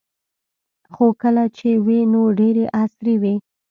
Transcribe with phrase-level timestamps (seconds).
[0.93, 3.35] خو کله چې وې نو ډیرې عصري وې